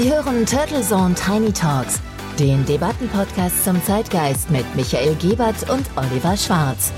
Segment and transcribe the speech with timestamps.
[0.00, 2.00] Sie hören Turtle Zone Tiny Talks,
[2.38, 6.92] den Debattenpodcast zum Zeitgeist mit Michael Gebert und Oliver Schwarz.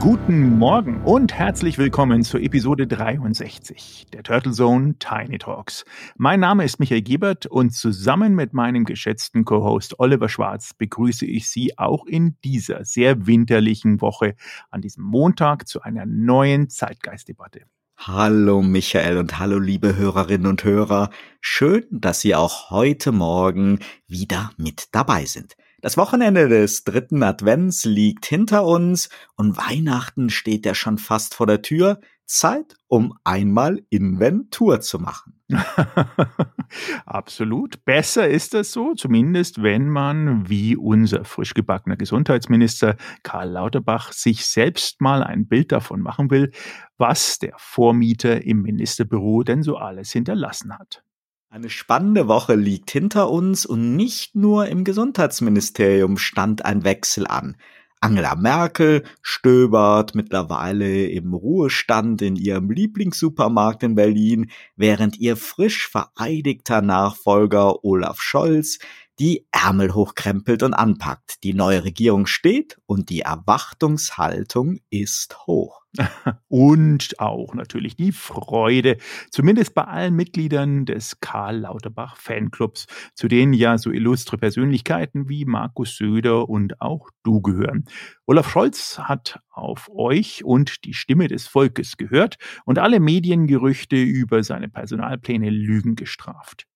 [0.00, 5.84] Guten Morgen und herzlich willkommen zur Episode 63 der Turtle Zone Tiny Talks.
[6.16, 11.48] Mein Name ist Michael Gebert und zusammen mit meinem geschätzten Co-Host Oliver Schwarz begrüße ich
[11.48, 14.34] Sie auch in dieser sehr winterlichen Woche
[14.68, 17.66] an diesem Montag zu einer neuen Zeitgeistdebatte.
[17.96, 21.10] Hallo Michael und hallo liebe Hörerinnen und Hörer.
[21.40, 25.54] Schön, dass Sie auch heute Morgen wieder mit dabei sind.
[25.80, 31.46] Das Wochenende des dritten Advents liegt hinter uns und Weihnachten steht ja schon fast vor
[31.46, 32.00] der Tür.
[32.26, 35.40] Zeit, um einmal Inventur zu machen.
[37.06, 37.84] Absolut.
[37.84, 44.46] Besser ist das so, zumindest wenn man, wie unser frisch gebackener Gesundheitsminister Karl Lauterbach, sich
[44.46, 46.52] selbst mal ein Bild davon machen will,
[46.98, 51.02] was der Vormieter im Ministerbüro denn so alles hinterlassen hat.
[51.50, 57.56] Eine spannende Woche liegt hinter uns und nicht nur im Gesundheitsministerium stand ein Wechsel an.
[58.04, 66.82] Angela Merkel stöbert mittlerweile im Ruhestand in ihrem Lieblingssupermarkt in Berlin, während ihr frisch vereidigter
[66.82, 68.78] Nachfolger Olaf Scholz
[69.18, 71.42] die Ärmel hochkrempelt und anpackt.
[71.44, 75.84] Die neue Regierung steht und die Erwartungshaltung ist hoch.
[76.48, 78.96] Und auch natürlich die Freude,
[79.30, 85.44] zumindest bei allen Mitgliedern des Karl Lauterbach Fanclubs, zu denen ja so illustre Persönlichkeiten wie
[85.44, 87.84] Markus Söder und auch du gehören.
[88.26, 94.42] Olaf Scholz hat auf euch und die Stimme des Volkes gehört und alle Mediengerüchte über
[94.42, 96.66] seine Personalpläne Lügen gestraft.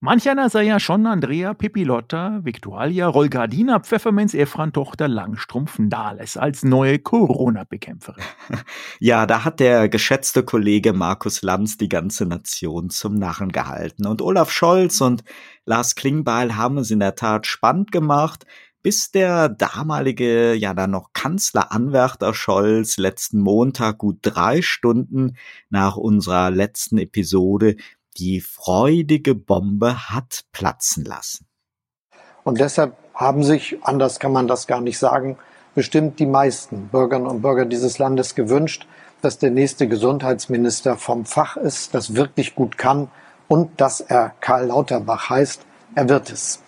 [0.00, 6.64] Manch einer sei ja schon Andrea Pipilotta, Victualia, Rolgardina, Pfefferminz, Efran, Tochter Langstrumpf, Nahles als
[6.64, 8.22] neue Corona-Bekämpferin.
[9.00, 14.06] Ja, da hat der geschätzte Kollege Markus Lanz die ganze Nation zum Narren gehalten.
[14.06, 15.24] Und Olaf Scholz und
[15.64, 18.44] Lars Klingbeil haben es in der Tat spannend gemacht,
[18.86, 25.36] bis der damalige, ja dann noch Kanzleranwärter Scholz letzten Montag gut drei Stunden
[25.70, 27.74] nach unserer letzten Episode
[28.18, 31.46] die freudige Bombe hat platzen lassen.
[32.44, 35.36] Und deshalb haben sich, anders kann man das gar nicht sagen,
[35.74, 38.86] bestimmt die meisten Bürgerinnen und Bürger dieses Landes gewünscht,
[39.22, 43.10] dass der nächste Gesundheitsminister vom Fach ist, das wirklich gut kann
[43.48, 45.62] und dass er Karl Lauterbach heißt.
[45.94, 46.60] Er wird es.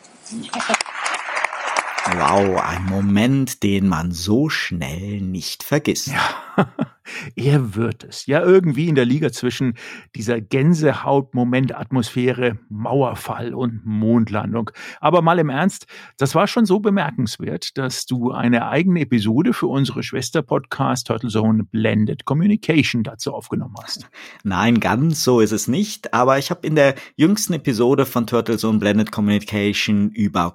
[2.06, 6.08] Wow, ein Moment, den man so schnell nicht vergisst.
[6.08, 6.66] Ja.
[7.36, 8.26] Er wird es.
[8.26, 9.74] Ja, irgendwie in der Liga zwischen
[10.14, 14.70] dieser Gänsehaut-Moment-Atmosphäre, Mauerfall und Mondlandung.
[15.00, 15.86] Aber mal im Ernst,
[16.16, 21.64] das war schon so bemerkenswert, dass du eine eigene Episode für unsere Schwester-Podcast Turtle Zone
[21.64, 24.08] Blended Communication dazu aufgenommen hast.
[24.44, 26.14] Nein, ganz so ist es nicht.
[26.14, 30.54] Aber ich habe in der jüngsten Episode von Turtle Zone Blended Communication über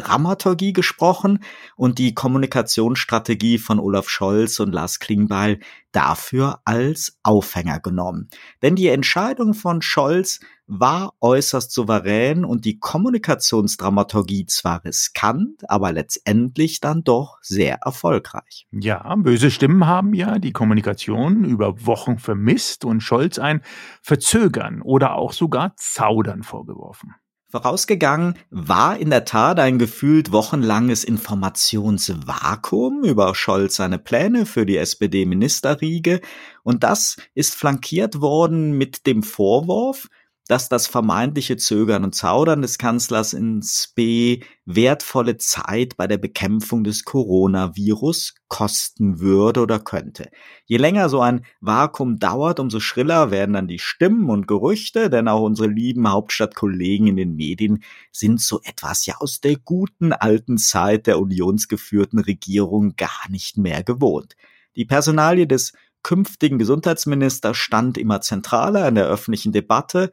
[0.00, 1.40] Kommunikationsdramaturgie gesprochen
[1.76, 5.60] und die Kommunikationsstrategie von Olaf Scholz und Lars Klingbeil
[5.92, 8.28] dafür als Aufhänger genommen.
[8.62, 16.80] Denn die Entscheidung von Scholz war äußerst souverän und die Kommunikationsdramaturgie zwar riskant, aber letztendlich
[16.80, 18.66] dann doch sehr erfolgreich.
[18.72, 23.60] Ja, böse Stimmen haben ja die Kommunikation über Wochen vermisst und Scholz ein
[24.02, 27.14] Verzögern oder auch sogar Zaudern vorgeworfen.
[27.54, 28.34] Vorausgegangen.
[28.50, 36.20] War in der Tat ein gefühlt wochenlanges Informationsvakuum über Scholz seine Pläne für die SPD-Ministerriege
[36.64, 40.08] und das ist flankiert worden mit dem Vorwurf,
[40.46, 46.84] dass das vermeintliche Zögern und Zaudern des Kanzlers ins B wertvolle Zeit bei der Bekämpfung
[46.84, 50.30] des Coronavirus kosten würde oder könnte.
[50.66, 55.28] Je länger so ein Vakuum dauert, umso schriller werden dann die Stimmen und Gerüchte, denn
[55.28, 57.82] auch unsere lieben Hauptstadtkollegen in den Medien
[58.12, 63.82] sind so etwas ja aus der guten alten Zeit der unionsgeführten Regierung gar nicht mehr
[63.82, 64.36] gewohnt.
[64.76, 65.72] Die Personalie des
[66.02, 70.12] künftigen Gesundheitsministers stand immer zentraler in der öffentlichen Debatte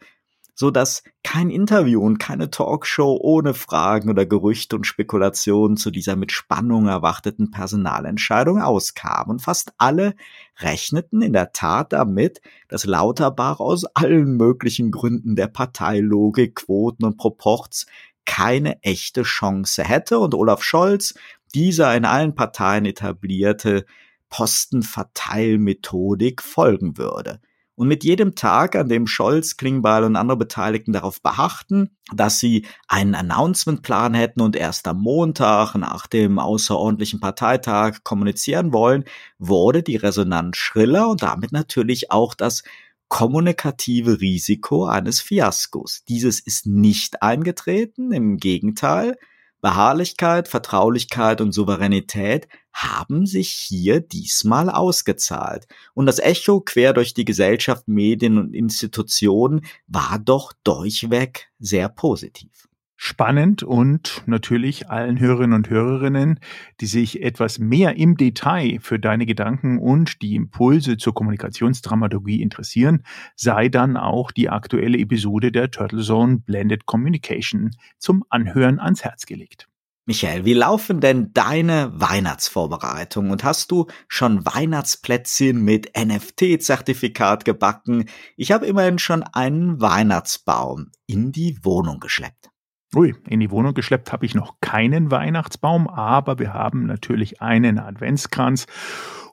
[0.53, 6.15] so dass kein Interview und keine Talkshow ohne Fragen oder Gerüchte und Spekulationen zu dieser
[6.15, 9.30] mit Spannung erwarteten Personalentscheidung auskam.
[9.30, 10.15] Und fast alle
[10.59, 17.18] rechneten in der Tat damit, dass Lauterbach aus allen möglichen Gründen der Parteilogik, Quoten und
[17.18, 17.86] Proports
[18.25, 21.15] keine echte Chance hätte und Olaf Scholz,
[21.53, 23.86] dieser in allen Parteien etablierte
[24.30, 27.42] Postenverteilmethodik folgen würde.
[27.76, 32.66] Und mit jedem Tag, an dem Scholz, Klingbeil und andere Beteiligten darauf beharrten, dass sie
[32.88, 39.06] einen Announcementplan hätten und erst am Montag nach dem außerordentlichen Parteitag kommunizieren wollen,
[39.40, 42.64] wurde die Resonanz schriller und damit natürlich auch das
[43.08, 46.04] kommunikative Risiko eines Fiaskos.
[46.08, 49.18] Dieses ist nicht eingetreten, im Gegenteil,
[49.62, 55.68] Beharrlichkeit, Vertraulichkeit und Souveränität haben sich hier diesmal ausgezahlt.
[55.94, 62.71] Und das Echo quer durch die Gesellschaft, Medien und Institutionen war doch durchweg sehr positiv
[63.03, 66.39] spannend und natürlich allen Hörerinnen und Hörerinnen,
[66.81, 73.03] die sich etwas mehr im Detail für deine Gedanken und die Impulse zur Kommunikationsdramaturgie interessieren,
[73.36, 79.25] sei dann auch die aktuelle Episode der Turtle Zone Blended Communication zum Anhören ans Herz
[79.25, 79.68] gelegt.
[80.06, 88.06] Michael, wie laufen denn deine Weihnachtsvorbereitungen und hast du schon Weihnachtsplätzchen mit NFT-Zertifikat gebacken?
[88.38, 92.50] Ich habe immerhin schon einen Weihnachtsbaum in die Wohnung geschleppt.
[92.94, 97.80] Ui, in die Wohnung geschleppt habe ich noch keinen Weihnachtsbaum, aber wir haben natürlich einen
[97.80, 98.66] Adventskranz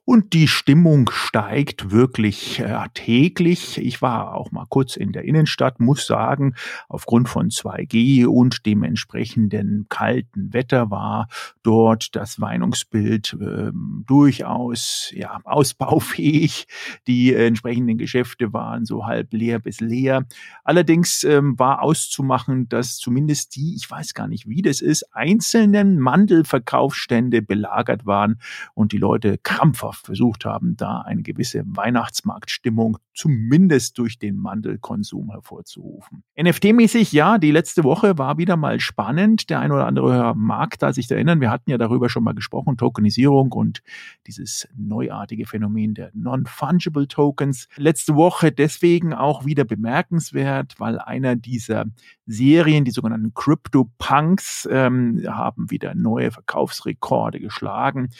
[0.08, 3.76] und die Stimmung steigt wirklich äh, täglich.
[3.76, 6.54] Ich war auch mal kurz in der Innenstadt, muss sagen,
[6.88, 11.28] aufgrund von 2G und dem entsprechenden kalten Wetter war
[11.62, 13.70] dort das Weinungsbild äh,
[14.06, 16.68] durchaus ja, ausbaufähig.
[17.06, 20.24] Die äh, entsprechenden Geschäfte waren so halb leer bis leer.
[20.64, 25.98] Allerdings ähm, war auszumachen, dass zumindest die, ich weiß gar nicht, wie das ist, einzelnen
[26.00, 28.40] Mandelverkaufsstände belagert waren
[28.72, 36.22] und die Leute krampfhaft versucht haben, da eine gewisse Weihnachtsmarktstimmung zumindest durch den Mandelkonsum hervorzurufen.
[36.36, 39.50] NFT-mäßig, ja, die letzte Woche war wieder mal spannend.
[39.50, 41.40] Der ein oder andere mag da sich erinnern.
[41.40, 43.82] Wir hatten ja darüber schon mal gesprochen, Tokenisierung und
[44.26, 47.68] dieses neuartige Phänomen der Non-Fungible Tokens.
[47.76, 51.86] Letzte Woche deswegen auch wieder bemerkenswert, weil einer dieser
[52.28, 58.10] Serien, die sogenannten Crypto-Punks, ähm, haben wieder neue Verkaufsrekorde geschlagen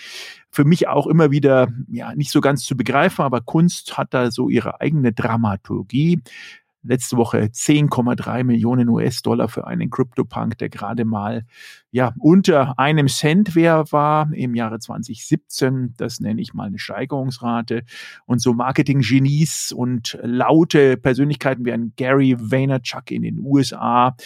[0.50, 4.31] für mich auch immer wieder ja nicht so ganz zu begreifen, aber Kunst hat da
[4.31, 6.20] so ihre eigene Dramaturgie.
[6.88, 11.44] Letzte Woche 10,3 Millionen US-Dollar für einen CryptoPunk, der gerade mal
[11.90, 15.93] ja unter einem Cent wert war im Jahre 2017.
[15.99, 17.82] Das nenne ich mal eine Steigerungsrate.
[18.25, 24.17] Und so Marketing-Genies und laute Persönlichkeiten wie ein Gary Vaynerchuk in den USA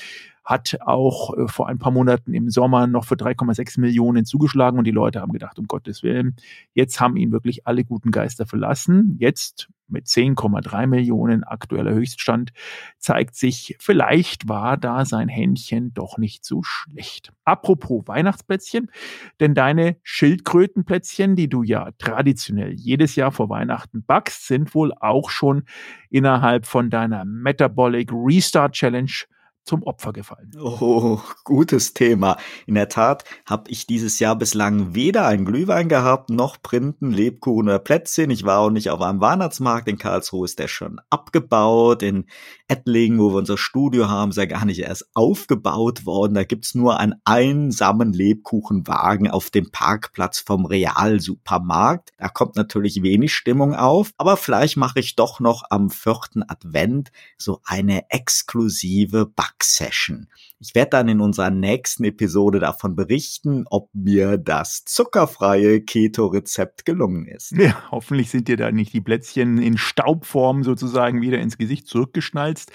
[0.45, 4.87] hat auch äh, vor ein paar Monaten im Sommer noch für 3,6 Millionen zugeschlagen und
[4.87, 6.37] die Leute haben gedacht, um Gottes Willen,
[6.75, 9.17] jetzt haben ihn wirklich alle guten Geister verlassen.
[9.19, 12.53] Jetzt mit 10,3 Millionen aktueller Höchststand
[12.99, 17.33] zeigt sich, vielleicht war da sein Händchen doch nicht so schlecht.
[17.45, 18.91] Apropos Weihnachtsplätzchen,
[19.39, 25.31] denn deine Schildkrötenplätzchen, die du ja traditionell jedes Jahr vor Weihnachten backst, sind wohl auch
[25.31, 25.65] schon
[26.11, 29.13] innerhalb von deiner Metabolic Restart Challenge
[29.65, 30.51] zum Opfer gefallen.
[30.61, 32.37] Oh, gutes Thema.
[32.67, 37.69] In der Tat habe ich dieses Jahr bislang weder einen Glühwein gehabt, noch Printen, Lebkuchen
[37.69, 38.31] oder Plätzchen.
[38.31, 39.89] Ich war auch nicht auf einem Weihnachtsmarkt.
[39.89, 42.03] In Karlsruhe ist der schon abgebaut.
[42.03, 42.25] In
[42.67, 46.35] Ettlingen, wo wir unser Studio haben, ist er gar nicht erst aufgebaut worden.
[46.35, 52.11] Da gibt's nur einen einsamen Lebkuchenwagen auf dem Parkplatz vom Realsupermarkt.
[52.19, 54.13] Da kommt natürlich wenig Stimmung auf.
[54.17, 60.29] Aber vielleicht mache ich doch noch am vierten Advent so eine exklusive Back Session.
[60.59, 67.27] Ich werde dann in unserer nächsten Episode davon berichten, ob mir das zuckerfreie Keto-Rezept gelungen
[67.27, 67.53] ist.
[67.53, 72.71] Ja, hoffentlich sind dir da nicht die Plätzchen in Staubform sozusagen wieder ins Gesicht zurückgeschnalzt.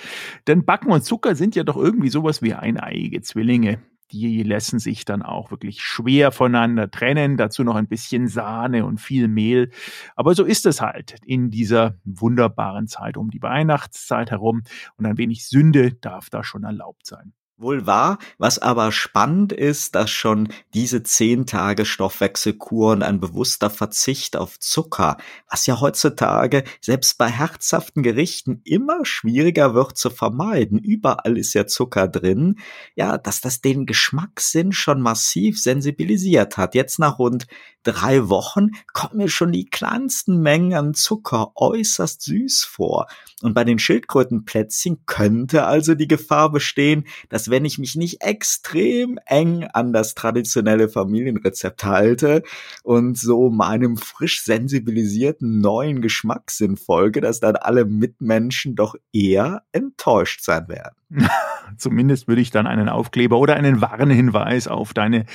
[0.48, 3.80] Denn Backen und Zucker sind ja doch irgendwie sowas wie eineiige Zwillinge
[4.12, 7.38] die lassen sich dann auch wirklich schwer voneinander trennen.
[7.38, 9.72] Dazu noch ein bisschen Sahne und viel Mehl.
[10.16, 14.64] Aber so ist es halt in dieser wunderbaren Zeit um die Weihnachtszeit herum.
[14.96, 17.34] Und ein wenig Sünde darf da schon erlaubt sein.
[17.60, 23.72] Wohl wahr, was aber spannend ist, dass schon diese zehn Tage Stoffwechselkur und ein bewusster
[23.72, 25.18] Verzicht auf Zucker,
[25.50, 31.66] was ja heutzutage selbst bei herzhaften Gerichten immer schwieriger wird zu vermeiden, überall ist ja
[31.66, 32.60] Zucker drin,
[32.94, 36.76] ja, dass das den Geschmackssinn schon massiv sensibilisiert hat.
[36.76, 37.48] Jetzt nach rund
[37.82, 43.08] drei Wochen kommen mir schon die kleinsten Mengen an Zucker äußerst süß vor.
[43.42, 47.06] Und bei den Schildkrötenplätzchen könnte also die Gefahr bestehen,
[47.50, 52.44] wenn ich mich nicht extrem eng an das traditionelle Familienrezept halte
[52.84, 60.42] und so meinem frisch sensibilisierten neuen Geschmackssinn folge, dass dann alle Mitmenschen doch eher enttäuscht
[60.44, 60.96] sein werden.
[61.77, 65.25] Zumindest würde ich dann einen Aufkleber oder einen Warnhinweis auf deine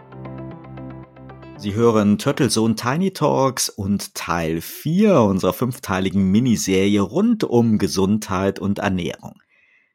[1.59, 8.79] Sie hören Turtlesohn Tiny Talks und Teil 4 unserer fünfteiligen Miniserie rund um Gesundheit und
[8.79, 9.41] Ernährung.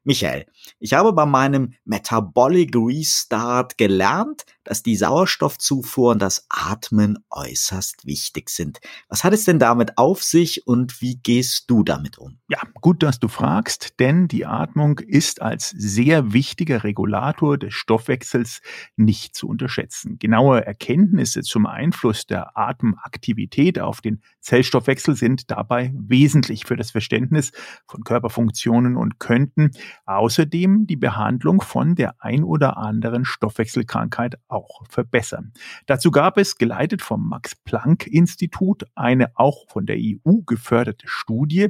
[0.03, 0.47] Michael,
[0.79, 8.49] ich habe bei meinem Metabolic Restart gelernt, dass die Sauerstoffzufuhr und das Atmen äußerst wichtig
[8.49, 8.79] sind.
[9.09, 12.39] Was hat es denn damit auf sich und wie gehst du damit um?
[12.47, 18.61] Ja, gut, dass du fragst, denn die Atmung ist als sehr wichtiger Regulator des Stoffwechsels
[18.95, 20.17] nicht zu unterschätzen.
[20.19, 27.51] Genaue Erkenntnisse zum Einfluss der Atemaktivität auf den Zellstoffwechsel sind dabei wesentlich für das Verständnis
[27.87, 29.71] von Körperfunktionen und könnten
[30.05, 35.53] außerdem die Behandlung von der ein oder anderen Stoffwechselkrankheit auch verbessern.
[35.85, 41.69] Dazu gab es, geleitet vom Max-Planck-Institut, eine auch von der EU geförderte Studie,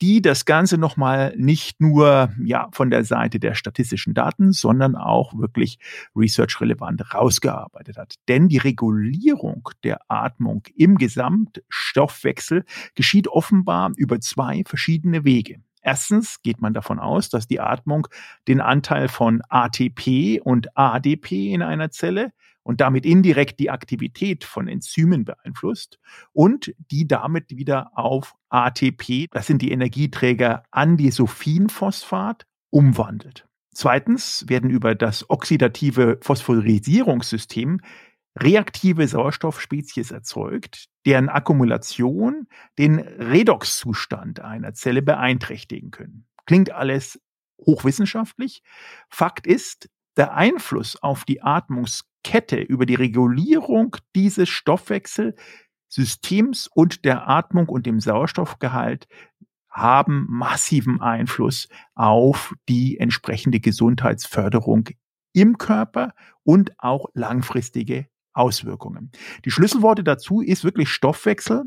[0.00, 5.36] die das Ganze nochmal nicht nur ja, von der Seite der statistischen Daten, sondern auch
[5.38, 5.78] wirklich
[6.14, 8.14] research-relevant rausgearbeitet hat.
[8.28, 15.60] Denn die Regulierung der Atmung im Gesamtstoffwechsel geschieht offenbar über zwei verschiedene Wege.
[15.82, 18.08] Erstens geht man davon aus, dass die Atmung
[18.46, 22.32] den Anteil von ATP und ADP in einer Zelle
[22.62, 25.98] und damit indirekt die Aktivität von Enzymen beeinflusst
[26.32, 33.48] und die damit wieder auf ATP, das sind die Energieträger Andisophinphosphat, umwandelt.
[33.72, 37.80] Zweitens werden über das oxidative Phosphorisierungssystem
[38.36, 46.26] reaktive Sauerstoffspezies erzeugt, deren Akkumulation den Redoxzustand einer Zelle beeinträchtigen können.
[46.46, 47.20] Klingt alles
[47.60, 48.62] hochwissenschaftlich.
[49.08, 57.68] Fakt ist, der Einfluss auf die Atmungskette über die Regulierung dieses Stoffwechselsystems und der Atmung
[57.68, 59.06] und dem Sauerstoffgehalt
[59.70, 64.88] haben massiven Einfluss auf die entsprechende Gesundheitsförderung
[65.32, 68.08] im Körper und auch langfristige
[68.38, 69.10] Auswirkungen.
[69.44, 71.64] Die Schlüsselworte dazu ist wirklich Stoffwechsel,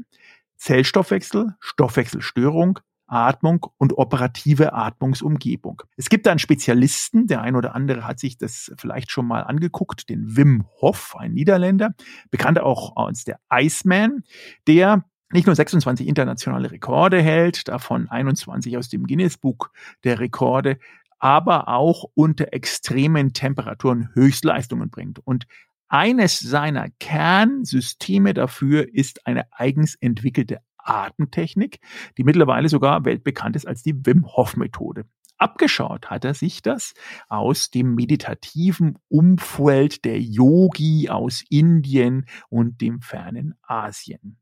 [0.57, 5.83] Zellstoffwechsel, Stoffwechselstörung, Atmung und operative Atmungsumgebung.
[5.97, 9.41] Es gibt da einen Spezialisten, der ein oder andere hat sich das vielleicht schon mal
[9.41, 11.93] angeguckt, den Wim Hof, ein Niederländer,
[12.29, 14.23] bekannt auch als der Iceman,
[14.65, 19.69] der nicht nur 26 internationale Rekorde hält, davon 21 aus dem Guinness Buch
[20.03, 20.77] der Rekorde,
[21.19, 25.19] aber auch unter extremen Temperaturen Höchstleistungen bringt.
[25.19, 25.45] Und
[25.91, 31.79] eines seiner Kernsysteme dafür ist eine eigens entwickelte Atemtechnik,
[32.17, 35.05] die mittlerweile sogar weltbekannt ist als die Wim Hof Methode.
[35.37, 36.93] Abgeschaut hat er sich das
[37.27, 44.37] aus dem meditativen Umfeld der Yogi aus Indien und dem fernen Asien.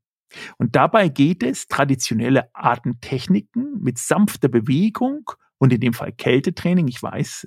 [0.56, 7.02] Und dabei geht es, traditionelle Atemtechniken mit sanfter Bewegung und in dem Fall Kältetraining, ich
[7.02, 7.46] weiß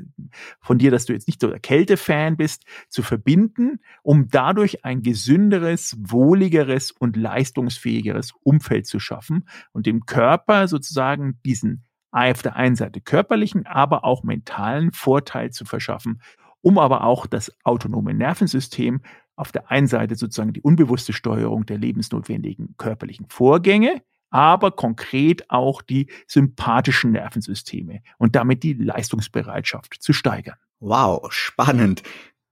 [0.62, 5.02] von dir, dass du jetzt nicht so der Kältefan bist, zu verbinden, um dadurch ein
[5.02, 12.76] gesünderes, wohligeres und leistungsfähigeres Umfeld zu schaffen und dem Körper sozusagen diesen auf der einen
[12.76, 16.22] Seite körperlichen, aber auch mentalen Vorteil zu verschaffen,
[16.62, 19.02] um aber auch das autonome Nervensystem
[19.36, 24.04] auf der einen Seite sozusagen die unbewusste Steuerung der lebensnotwendigen körperlichen Vorgänge,
[24.34, 30.58] aber konkret auch die sympathischen Nervensysteme und damit die Leistungsbereitschaft zu steigern.
[30.80, 32.02] Wow, spannend.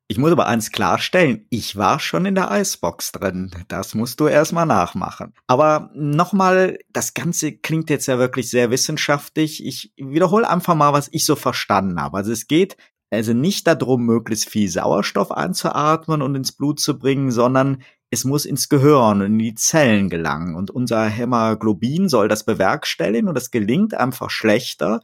[0.08, 3.50] Ich muss aber eins klarstellen, ich war schon in der Eisbox drin.
[3.68, 5.34] Das musst du erstmal nachmachen.
[5.48, 9.66] Aber nochmal, das Ganze klingt jetzt ja wirklich sehr wissenschaftlich.
[9.66, 12.18] Ich wiederhole einfach mal, was ich so verstanden habe.
[12.18, 12.76] Also es geht
[13.10, 18.46] also nicht darum, möglichst viel Sauerstoff einzuatmen und ins Blut zu bringen, sondern es muss
[18.46, 20.56] ins Gehirn und in die Zellen gelangen.
[20.56, 25.00] Und unser Hämoglobin soll das bewerkstelligen und das gelingt einfach schlechter,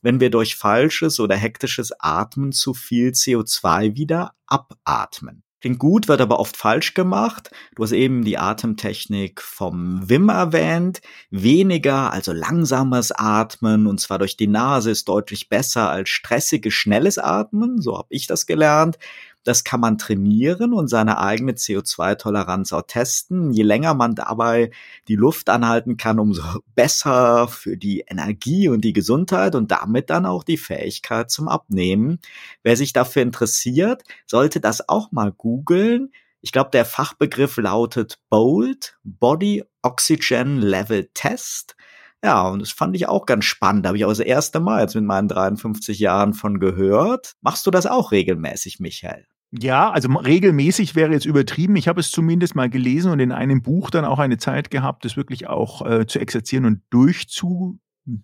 [0.00, 5.42] wenn wir durch falsches oder hektisches Atmen zu viel CO2 wieder abatmen.
[5.60, 7.50] Klingt gut, wird aber oft falsch gemacht.
[7.76, 11.00] Du hast eben die Atemtechnik vom Wim erwähnt.
[11.30, 17.16] Weniger, also langsames Atmen, und zwar durch die Nase, ist deutlich besser als stressiges, schnelles
[17.16, 17.80] Atmen.
[17.80, 18.98] So habe ich das gelernt.
[19.44, 23.50] Das kann man trainieren und seine eigene CO2-Toleranz auch testen.
[23.50, 24.70] Je länger man dabei
[25.08, 26.42] die Luft anhalten kann, umso
[26.74, 32.20] besser für die Energie und die Gesundheit und damit dann auch die Fähigkeit zum Abnehmen.
[32.62, 36.12] Wer sich dafür interessiert, sollte das auch mal googeln.
[36.40, 41.76] Ich glaube, der Fachbegriff lautet BOLD, Body Oxygen Level Test.
[42.24, 43.84] Ja, und das fand ich auch ganz spannend.
[43.84, 47.34] Da habe ich auch das erste Mal jetzt mit meinen 53 Jahren von gehört.
[47.40, 49.26] Machst du das auch regelmäßig, Michael?
[49.50, 51.76] Ja, also regelmäßig wäre jetzt übertrieben.
[51.76, 55.04] Ich habe es zumindest mal gelesen und in einem Buch dann auch eine Zeit gehabt,
[55.04, 57.78] das wirklich auch äh, zu exerzieren und durchzu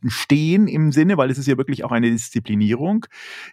[0.07, 3.07] stehen im Sinne, weil es ist ja wirklich auch eine Disziplinierung.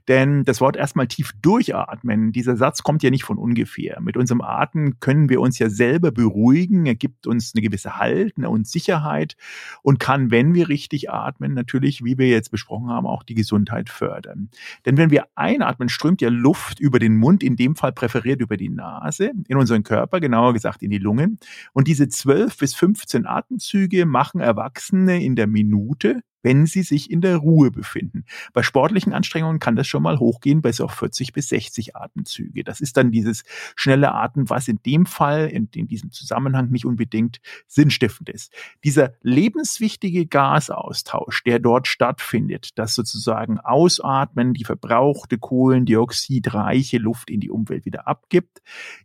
[0.07, 4.01] Denn das Wort erstmal tief durchatmen, dieser Satz kommt ja nicht von ungefähr.
[4.01, 6.85] Mit unserem Atmen können wir uns ja selber beruhigen.
[6.85, 9.35] Er gibt uns eine gewisse Halt und Sicherheit
[9.81, 13.89] und kann, wenn wir richtig atmen, natürlich, wie wir jetzt besprochen haben, auch die Gesundheit
[13.89, 14.49] fördern.
[14.85, 18.57] Denn wenn wir einatmen, strömt ja Luft über den Mund, in dem Fall präferiert über
[18.57, 21.37] die Nase, in unseren Körper, genauer gesagt in die Lungen.
[21.73, 26.14] Und diese 12 bis 15 Atemzüge machen Erwachsene in der Minute
[26.45, 28.23] wenn sie sich in der Ruhe befinden.
[28.53, 32.63] Bei sportlichen Anstrengungen kann das schon mal hochgehen bei so 40 bis 60 Atemzüge.
[32.63, 33.43] Das ist dann dieses
[33.75, 38.53] schnelle Atmen, was in dem Fall, in, in diesem Zusammenhang nicht unbedingt sinnstiftend ist.
[38.83, 47.49] Dieser lebenswichtige Gasaustausch, der dort stattfindet, das sozusagen Ausatmen, die verbrauchte kohlendioxidreiche Luft in die
[47.49, 48.61] Umwelt wieder abgibt,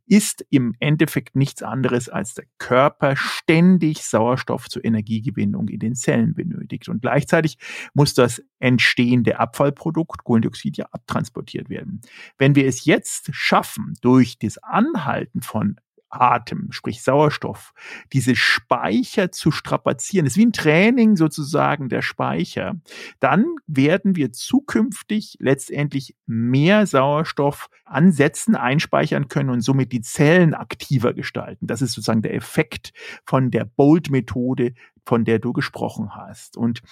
[0.06, 6.34] ist im Endeffekt nichts anderes als der Körper ständig Sauerstoff zur Energiegewinnung in den Zellen
[6.34, 6.90] benötigt.
[6.90, 7.58] Und gleichzeitig gleichzeitig
[7.94, 12.00] muss das entstehende Abfallprodukt Kohlendioxid ja abtransportiert werden.
[12.38, 15.76] Wenn wir es jetzt schaffen, durch das Anhalten von
[16.10, 17.72] Atem, sprich Sauerstoff,
[18.12, 22.74] diese Speicher zu strapazieren, ist wie ein Training sozusagen der Speicher,
[23.20, 31.14] dann werden wir zukünftig letztendlich mehr Sauerstoff ansetzen, einspeichern können und somit die Zellen aktiver
[31.14, 31.66] gestalten.
[31.66, 32.92] Das ist sozusagen der Effekt
[33.24, 34.74] von der Bold-Methode,
[35.04, 36.56] von der du gesprochen hast.
[36.56, 36.82] Und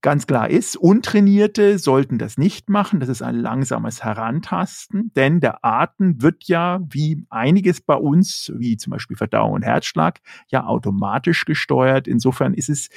[0.00, 3.00] Ganz klar ist, Untrainierte sollten das nicht machen.
[3.00, 8.76] Das ist ein langsames Herantasten, denn der Atem wird ja, wie einiges bei uns, wie
[8.76, 12.06] zum Beispiel Verdauung und Herzschlag, ja automatisch gesteuert.
[12.06, 12.90] Insofern ist es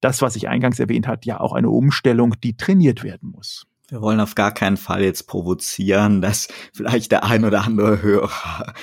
[0.00, 3.66] das, was ich eingangs erwähnt hat, ja auch eine Umstellung, die trainiert werden muss.
[3.88, 8.74] Wir wollen auf gar keinen Fall jetzt provozieren, dass vielleicht der ein oder andere Hörer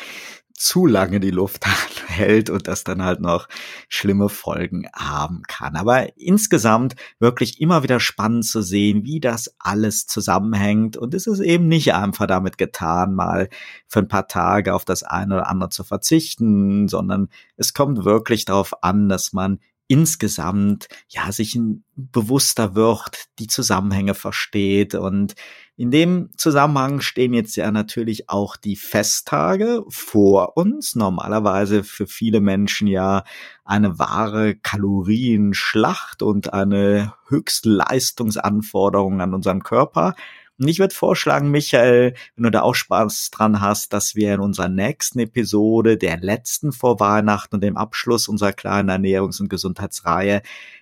[0.60, 1.66] zu lange die Luft
[2.08, 3.48] hält und das dann halt noch
[3.88, 5.76] schlimme Folgen haben kann.
[5.78, 10.98] Aber insgesamt wirklich immer wieder spannend zu sehen, wie das alles zusammenhängt.
[10.98, 13.50] Und es ist eben nicht einfach damit getan, mal
[13.88, 18.44] für ein paar Tage auf das eine oder andere zu verzichten, sondern es kommt wirklich
[18.44, 21.60] darauf an, dass man insgesamt ja sich
[21.96, 25.34] bewusster wird, die Zusammenhänge versteht und
[25.80, 30.94] in dem Zusammenhang stehen jetzt ja natürlich auch die Festtage vor uns.
[30.94, 33.24] Normalerweise für viele Menschen ja
[33.64, 40.16] eine wahre Kalorienschlacht und eine Höchstleistungsanforderung an unseren Körper.
[40.60, 44.42] Und ich würde vorschlagen, Michael, wenn du da auch Spaß dran hast, dass wir in
[44.42, 50.42] unserer nächsten Episode, der letzten vor Weihnachten und dem Abschluss unserer kleinen Ernährungs- und Gesundheitsreihe,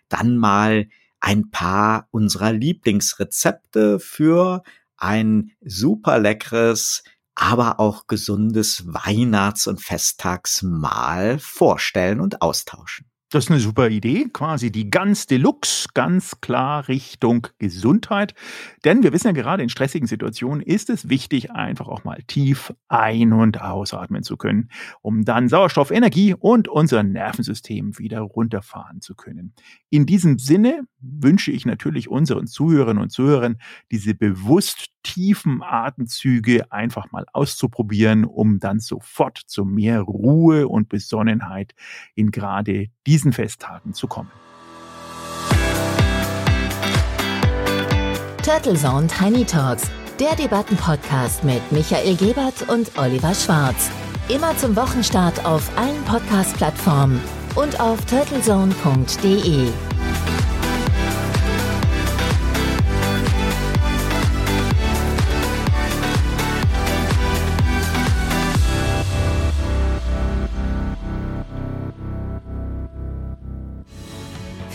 [0.10, 0.88] dann mal
[1.19, 4.63] ein paar unserer Lieblingsrezepte für
[4.97, 7.03] ein super leckeres,
[7.36, 13.05] aber auch gesundes Weihnachts- und Festtagsmahl vorstellen und austauschen.
[13.29, 18.33] Das ist eine super Idee, quasi die ganz Deluxe, ganz klar Richtung Gesundheit.
[18.86, 22.73] Denn wir wissen ja gerade in stressigen Situationen ist es wichtig, einfach auch mal tief
[22.88, 24.69] ein- und ausatmen zu können,
[25.01, 29.53] um dann Sauerstoff, Energie und unser Nervensystem wieder runterfahren zu können.
[29.89, 33.57] In diesem Sinne wünsche ich natürlich unseren Zuhörerinnen und Zuhörern
[33.91, 41.73] diese bewusst tiefen Atemzüge einfach mal auszuprobieren, um dann sofort zu mehr Ruhe und Besonnenheit
[42.15, 44.31] in gerade diesen Festtagen zu kommen.
[48.43, 53.91] Turtle Zone Tiny Talks, der Debattenpodcast mit Michael Gebert und Oliver Schwarz.
[54.29, 57.19] Immer zum Wochenstart auf allen Podcast-Plattformen
[57.55, 59.67] und auf turtlezone.de.